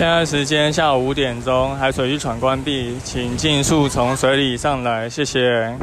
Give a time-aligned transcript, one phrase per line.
[0.00, 5.78] 现在时间下午五点钟，海水浴场关闭，请尽速从水里上来，谢谢。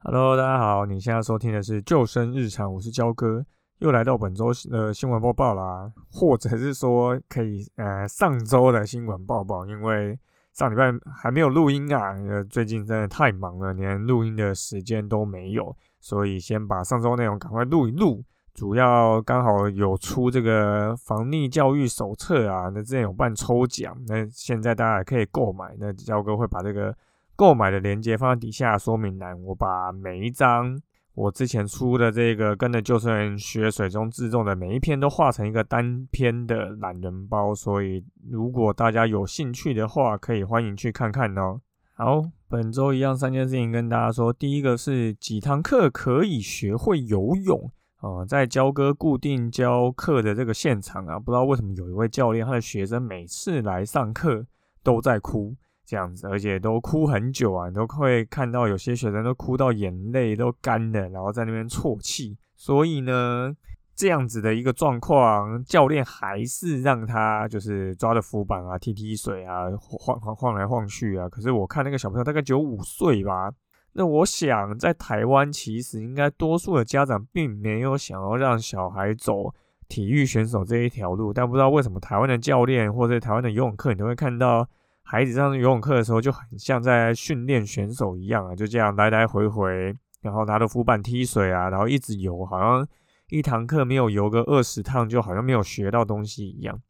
[0.00, 3.42] Hello，大家好，你现在收听的是救生日常，我是焦哥，
[3.78, 10.18] 又来到本周的新闻播报啦，或者是说可以呃上周的新闻报报，因为
[10.52, 18.22] 上礼拜还没有录音啊，呃最近真的太忙了，连录音的时间都没有，所以先把上周内容赶快录一录。
[18.60, 25.74] 主要刚好有出这个防溺教育手册啊，那之前有办抽奖，那现在大家也可以购买。
[25.78, 26.94] 那焦哥会把这个
[27.34, 29.34] 购买的链接放在底下说明栏。
[29.44, 30.78] 我把每一张
[31.14, 41.58] 我之前出的这个跟着救生员学水中自重的每一篇都画成一个单篇的懒人包，所以如果大家有兴趣的话，可以欢迎去看看哦。
[41.94, 47.72] 好，本周一样三件事情跟大家说，第一个是几堂课可以学会游泳。
[48.00, 54.46] 哦，在教哥固定教课的这个现场啊，不知道为什么有一位教练，他的学生每次来上课
[54.82, 62.38] 都在哭，这样子，而且都哭很久啊，你都会看到有些学生都哭到眼泪都干了，然后在那边啜泣。
[62.56, 63.54] 所以呢，
[63.94, 71.28] 这样子的一个状况，教练还是让他就是抓着浮板啊，踢踢水啊，晃晃晃来晃去啊。
[71.28, 73.52] 可是我看那个小朋友大概只有五岁吧。
[73.92, 79.52] 那我想，在台湾其实应该多数的家长并没有想要让小孩走
[79.88, 84.64] 体育选手这一条路，但不知道为什么台湾的教练或者台湾的游泳课，你都会看到
[85.02, 89.92] 孩子上游泳课的时候就很像在训练选手一样啊，就这样来来回回，
[90.22, 92.86] 然后拿着浮板踢水啊，然后一直游，好像
[93.30, 96.80] 一堂课没有游个二十趟，就好像没有学到东西一样。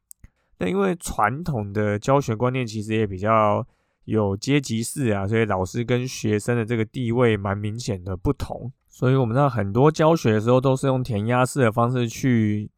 [0.59, 3.67] 那因为传统的教学观念其实也比较。
[4.11, 8.73] 有阶级式啊，所以老师跟学生的这个地位蛮明显的不同。
[8.89, 12.69] 所以我们知道很多教学的时候都是用填鸭式的方式去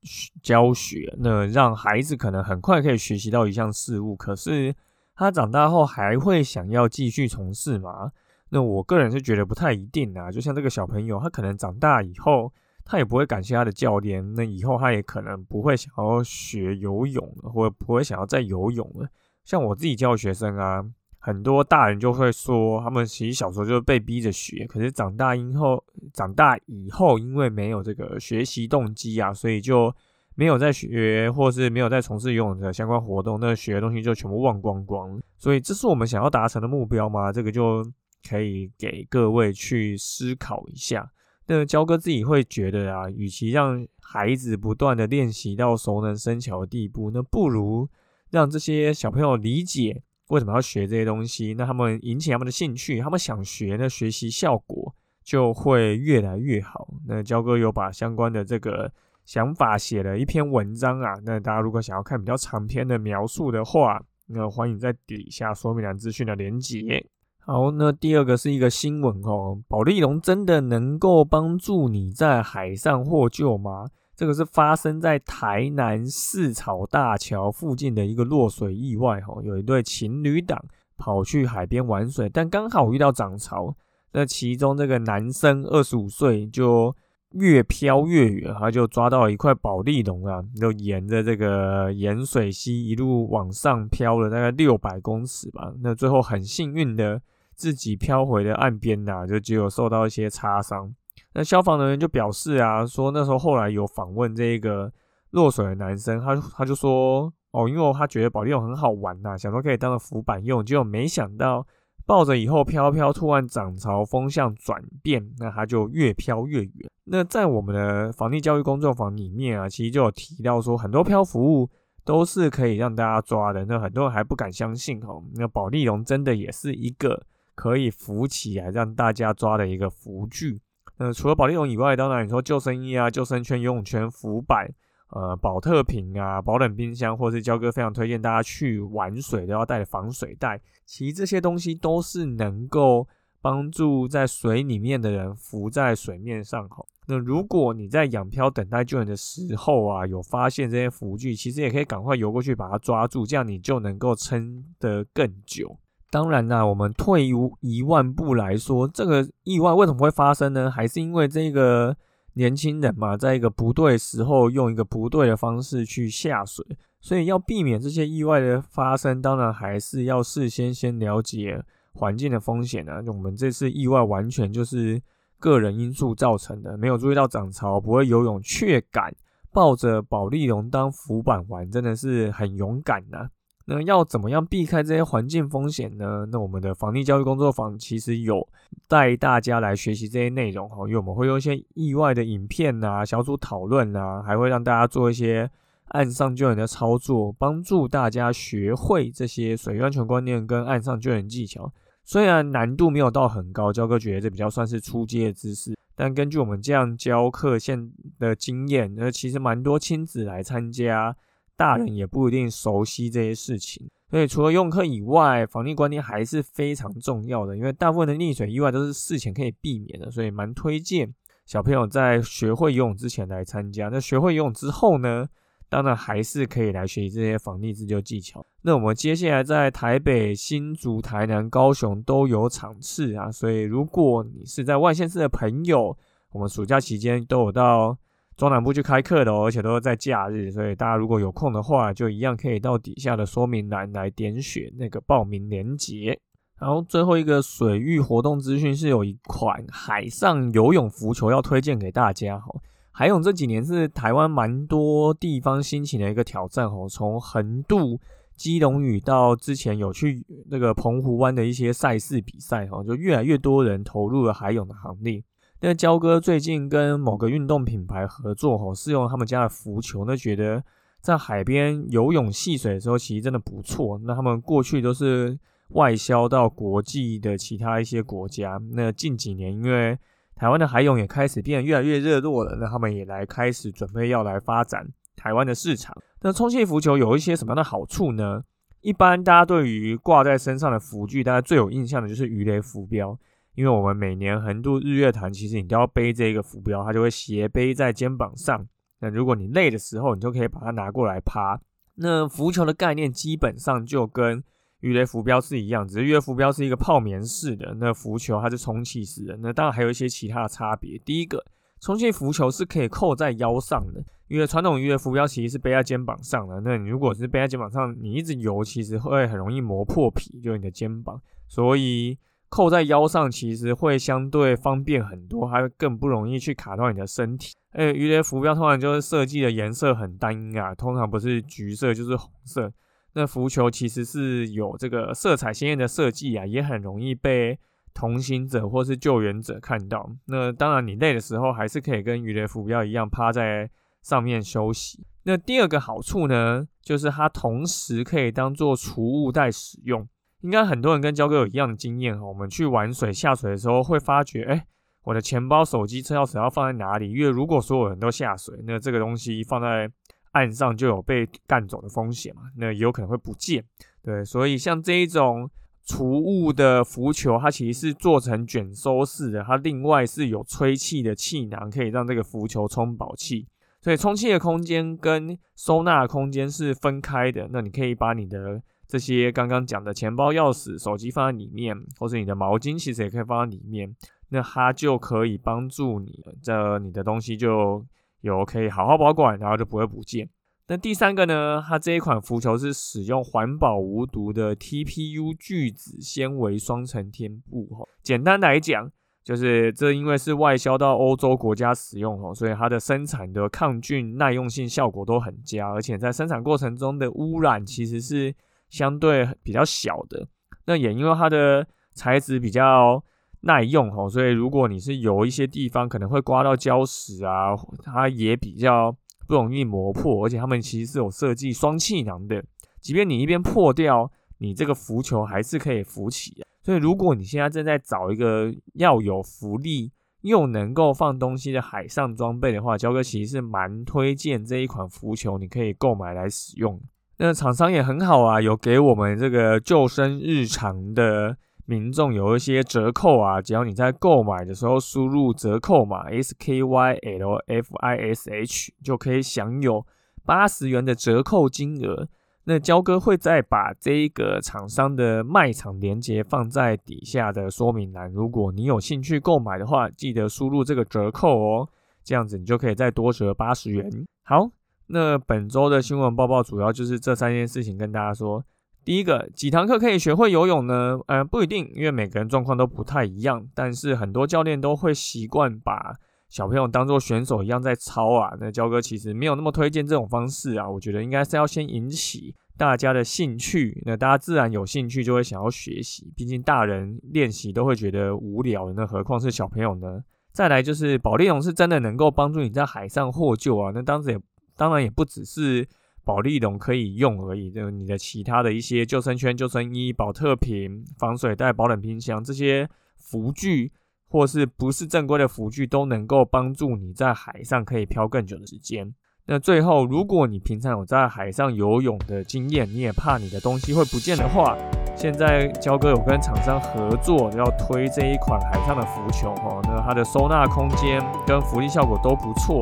[0.42, 4.15] 教学，那让孩子可能很快可以学习到一项事物。
[4.15, 4.75] 可是
[5.15, 8.12] 他长大后还会想要继续从事吗？
[8.50, 10.31] 那我个人是觉得不太一定啊。
[10.31, 12.53] 就像这个小朋友，他可能长大以后，
[12.84, 19.09] 他也不会感谢他的教练，那以后他也可能不会想要学游泳，或不会想要再游泳了。
[19.44, 20.84] 像我自己教学生啊。
[21.25, 29.94] 很多大人就会说，他们其实小时候就是被逼着学，可是长大以后，长大以后因为没有这个学习动机啊，所以就
[30.34, 35.22] 没有在学，或是没有在从事游泳的相关活动，那学的东西就全部忘光光。
[35.37, 37.31] 所以这是我们想要达成的目标吗？
[37.31, 37.89] 这个就
[38.28, 41.09] 可以给各位去思考一下。
[41.47, 47.89] 那焦哥自己会觉得啊，与其让孩子不断的练习到熟能生巧的地步，那不如
[48.31, 50.03] 让这些小朋友理解。
[50.32, 51.54] 为什么要学这些东西？
[51.59, 56.88] 那他们引起他们的兴趣，他们想学，那学习效果就会越来越好。
[57.06, 58.91] 那焦哥有把相关的这个
[59.26, 61.12] 想法写了一篇文章啊。
[61.22, 67.06] 那大家如果想要看比较长篇的描述的话，那欢迎在底下说明栏资讯的连接。
[67.41, 73.91] 好，那第二个是一个新闻哦，保利龙真的能够帮助你在海上获救吗？
[74.14, 80.62] 这个是发生在台南市草大桥附近的一个落水意外，哈，有一对情侣档
[80.96, 83.74] 跑去海边玩水，但刚好遇到涨潮，
[84.12, 86.94] 那其中这个男生二十五岁就
[87.30, 97.20] 越飘越远，他就抓到一块宝丽龙啊，就沿着这个盐水溪一路往上飘了大概六百公尺吧，那最后很幸运的
[97.54, 100.94] 自己飘回了岸边呐，就只有受到一些擦伤。
[101.34, 104.92] 那消防人员就表示啊，说那时候后来有访问这个
[105.30, 111.66] 落水的男生，他他就说，哦，因为他觉得保利龙很好玩呐，想说可以当个浮板用，结果没想到
[112.04, 116.91] 抱着以后飘飘，突然涨潮，风向转变，那他就越飘越远。
[117.04, 121.71] 那在我们的防溺教育工作坊里面啊，其实就有提到说，很多漂浮物
[122.04, 125.22] 都是可以让大家抓的，那很多人还不敢相信哦。
[125.34, 127.24] 那保利龙真的也是一个
[127.54, 130.60] 可以浮起来让大家抓的一个浮具。
[130.98, 134.68] 那除了保利龙以外，当然你说救生衣啊、救生圈、游泳圈、浮板、
[135.10, 140.60] 呃、保特瓶啊、保冷冰箱，或是焦哥非常推荐大家去玩水都要带防水袋。
[140.84, 143.09] 其实这些东西都是能够
[143.41, 146.68] 帮助在水里面的人浮在水面上。
[146.68, 155.77] 哈，那如果你在仰漂等待救援的时候啊，有发现这些浮具，其实也可以赶快游过去把它抓住，这样你就能够撑得更久。
[156.12, 157.26] 当然啦，我们退
[157.60, 160.70] 一万步来说，这个意外为什么会发生呢？
[160.70, 161.97] 还是因为这个
[162.34, 166.62] 年轻人嘛，在一个不对时候用一个不对的方式去下水，
[167.00, 171.64] 所以要避免这些意外的发生，当然还是要事先先了解
[171.94, 173.03] 环境的风险啊。
[173.06, 175.00] 我们这次意外完全就是
[175.38, 179.10] 个人因素造成的，没有注意到涨潮，不会游泳，却敢
[179.50, 183.30] 抱着保利龙当浮板玩，真的是很勇敢呐。
[183.64, 186.26] 那要怎么样避开这些环境风险呢？
[186.30, 188.47] 那我们的防溺教育工作坊其实有
[188.88, 195.48] 带大家来学习这些内容哈，因为我们会用一些意外的影片呐、小组讨论呐，还会让大家做一些
[195.88, 201.72] 岸上救援的操作，帮助大家学会这些水域安全观念跟岸上救援技巧。
[202.04, 211.15] 虽然难度没有到很高，教哥觉得这比较算是初阶的知识，但根据我们这样教课现的经验，那其实蛮多亲子来参加。
[211.57, 217.57] 大人也不一定熟悉这些事情，所以除了用课以外，防溺观念还是非常重要的。
[217.57, 221.15] 因为大部分的溺水意外都是事前可以避免的，所以蛮推荐
[221.47, 223.89] 小朋友在学会游泳之前来参加。
[223.89, 225.28] 那学会游泳之后呢，
[225.69, 228.45] 当然还是可以来学习这些防溺自救技巧。
[228.63, 235.97] 那我们接下来在台北、新竹、台南、高雄都有场次啊，所以如果你是在外县市的朋友，
[236.33, 237.97] 我们暑假期间都有到。
[238.36, 246.18] 中南部去开课的哦，而且都是在假日，所以大家如果有空的话，就一样可以到底下的说明栏来点选那个报名链接。
[246.58, 252.52] 然后最后一个水域活动资讯是有一款海上游泳浮球要推荐给大家哈。
[252.92, 257.99] 海泳这几年是台湾蛮多地方兴起的一个挑战哦，从横渡
[258.37, 265.23] 基隆屿到之前有去那个澎湖湾的一些赛事比赛哈，就越来越多人投入了海泳的行列。
[265.64, 270.61] 那焦哥最近跟某个运动品牌合作，吼，试用他们家的浮球，那觉得
[271.00, 273.97] 在海边游泳戏水的时候，其实真的不错。
[274.02, 278.61] 那他们过去都是外销到国际的其他一些国家。
[278.73, 279.97] 那近几年，因为
[280.35, 285.97] 台湾的海泳也开始变得越来越热络了，那他们也来开始准备要来发展台湾的市场。
[286.23, 288.42] 那充气浮球有一些什么样的好处呢？
[288.80, 293.16] 一般大家对于挂在身上的浮具，大家最有印象的就是鱼雷浮标。
[293.54, 298.66] 因为我们每年横渡日月潭，其实你都要背这个浮标，它就会斜背在肩膀上。
[299.00, 301.61] 那如果你累的时候，你就可以把它拿过来趴。
[301.97, 304.43] 那浮球的概念基本上就跟
[304.81, 309.37] 鱼雷浮标是一样，只是鱼雷浮标是一个泡棉式的，那浮球它是充气式的。
[309.43, 310.99] 那当然还有一些其他的差别。
[311.04, 311.45] 第一个，
[311.81, 316.61] 充气浮球是可以扣在腰上的，因为传统鱼雷浮标其实是背在肩膀上的。
[316.61, 321.21] 那你如果是背在肩膀上，你一直游，其实会很容易磨破皮，就你的肩膀。
[321.47, 322.16] 所以
[322.52, 327.54] 扣在腰上其实会相对方便很多，还会更不容易去卡到你的身体。
[327.71, 332.71] 哎，鱼雷浮标通常就是设计的颜色很单一啊，通常不是橘色就是红色。
[333.14, 337.59] 那浮球其实是有这个色彩鲜艳的设计啊，也很容易被
[337.95, 340.11] 同行者或是救援者看到。
[340.26, 343.71] 那当然，你累的时候还是可以跟鱼雷浮标一样趴在
[344.02, 345.07] 上面休息。
[345.23, 350.07] 那第二个好处呢，就是它同时可以当做储物袋使用。
[350.42, 354.66] 应该很多人跟焦哥有一样的经验哈，我们去玩水下水的时候会发觉，哎，
[355.04, 357.12] 我的钱包、手机、车钥匙要放在哪里？
[357.12, 359.88] 因为如果所有人都下水，那这个东西放在
[360.32, 363.64] 岸上就有被干走的风险嘛，那也有可能会不见。
[364.02, 365.49] 对，所以像这一种
[365.87, 373.46] 储物的浮球，它其实是做成卷收式的，它另外是有吹气的气囊，可以让这个浮球充饱气。
[373.80, 378.61] 所以充气的空间跟收纳的空间是分开的，那你可以把你的。
[378.92, 383.96] 这些刚刚讲的钱包、钥匙、手机放在里面，或是你的毛巾，其实也可以放在里面。
[384.28, 387.82] 那它就可以帮助你，这你的东西就
[388.20, 390.28] 有可以好好保管，然后就不会不见。
[390.68, 391.64] 那第三个呢？
[391.66, 397.64] 它这一款浮球是使用环保无毒的 TPU 聚酯纤维双层天布。
[397.75, 398.92] 哈，简单来讲，
[399.25, 408.34] 就是这因为是外销到欧洲国家使用哈，所以它的生产的抗菌耐用性效果都很佳，而且在生产过程中的污染其实是。
[408.72, 410.26] 相对比较小的，
[410.64, 413.04] 那也因为它的材质比较
[413.42, 418.90] 耐用哈，所以如果你是有一些地方可能会刮到礁石啊，它也比较
[419.28, 422.42] 不容易磨破，而且它们其实是有设计双气囊的，
[422.80, 426.42] 即便你一边破掉，你这个浮球还是可以浮起。
[426.62, 436.80] 所以如果你现在正在找一个要有浮力又能够放东西的海上装备的话，焦哥其实是蛮推荐这一款浮球，你可以购买来使用。
[437.19, 449.87] 那厂商也很好啊，有给我们这个救生日常的民众有一些折扣啊，只要你在购买的时候输入折扣码 S K Y L F I S H，就可以享有
[450.25, 452.09] 八十元的折扣金额。
[452.45, 461.69] 那焦哥会再把这个厂商的卖场链接放在底下的说明栏，如果你有兴趣购买的话，记得输入这个折扣哦，
[462.02, 463.88] 这样子你就可以再多折八十元。
[464.25, 464.50] 好，
[464.92, 468.44] 那本周的新闻报报主要就是这三件事情跟大家说。
[468.84, 470.99] 第一个，几堂课可以学会游泳呢？
[471.06, 473.46] 呃，不一定，因为每个人状况都不太一样。
[473.54, 475.94] 但是很多教练都会习惯把
[476.28, 478.37] 小朋友当做选手一样在操啊。
[478.38, 480.68] 那焦哥其实没有那么推荐这种方式啊。
[480.68, 486.12] 我觉得应该是要先引起大家的兴趣，那大家自然有兴趣就会想要学习。
[486.14, 490.02] 毕竟大人练习都会觉得无聊，那何况是小朋友呢？
[490.32, 493.70] 再来就是保利龙是真的能够帮助你在海上获救啊。
[493.72, 494.18] 那当时也
[494.62, 495.66] 当然也不只是。
[496.04, 503.71] 保利龙可以用而已，就你的其他的一些救生圈、救生衣、保特瓶、防水袋、保冷冰箱这些浮具，
[504.09, 508.92] 或是不是正规的浮具，都能够帮助你在海上可以漂更久的时间。
[509.24, 514.56] 那最后，如果你平常有在海上游泳的经验，你也怕你的东西会不见的话，
[514.96, 519.60] 现在焦哥有跟厂商合作，要推这一款海上的浮球哦。
[519.62, 522.60] 那它的收纳空间跟浮力效果都不错，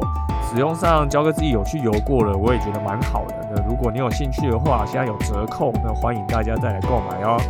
[0.52, 3.36] 使用上焦哥自己有去游过了，我也觉得蛮好的。
[3.54, 7.40] 那如果你有兴趣的话，现在有折扣，那欢迎大家再来购买哦。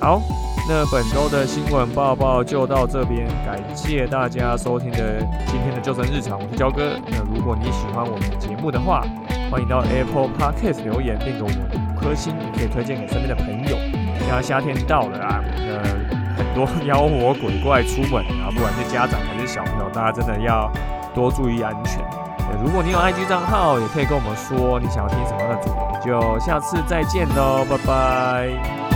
[0.00, 0.20] 好。
[0.68, 6.92] 那本周的新闻报报就到这边，感谢大家收听的今天的救生日常，我是焦哥。
[7.08, 9.02] 那如果你喜欢我们的节目的话，
[9.50, 13.76] 欢迎到 Apple Podcast 留言并给我们五颗星，也可以推荐给身边的朋友。
[14.20, 15.82] 现在夏天到了啊，那
[16.36, 20.70] 很多妖魔鬼怪出门啊，不管是家长还是小朋友，大家真的要
[21.12, 21.98] 多注意安全。
[22.62, 28.89] 如果你有 IG 账号，也可以跟我们说你想要听什么样的主题，就下次再见喽，拜拜。